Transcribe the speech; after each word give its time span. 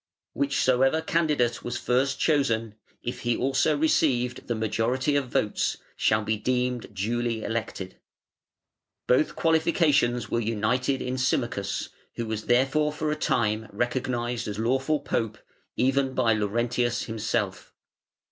"Whichsoever 0.33 0.99
candidate 0.99 1.63
was 1.63 1.77
first 1.77 2.19
chosen, 2.19 2.73
if 3.03 3.19
he 3.19 3.37
also 3.37 3.77
received 3.77 4.47
the 4.47 4.55
majority 4.55 5.15
of 5.15 5.29
votes, 5.29 5.77
shall 5.95 6.23
be 6.23 6.37
deemed 6.37 6.95
duly 6.95 7.43
elected". 7.43 7.97
Both 9.05 9.35
qualifications 9.35 10.27
were 10.27 10.39
united 10.39 11.03
in 11.03 11.19
Symmachus, 11.19 11.89
who 12.15 12.25
was 12.25 12.47
therefore 12.47 12.91
for 12.91 13.11
a 13.11 13.15
time 13.15 13.67
recognised 13.71 14.47
as 14.47 14.57
lawful 14.57 15.01
Pope 15.01 15.37
even 15.75 16.15
by 16.15 16.33
Laurentius 16.33 17.03
himself. 17.03 17.71